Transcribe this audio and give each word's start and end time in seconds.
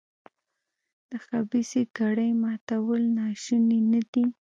د 1.09 1.11
خبیثه 1.25 1.81
کړۍ 1.97 2.31
ماتول 2.43 3.01
ناشوني 3.17 3.79
نه 3.91 4.01
دي. 4.11 4.25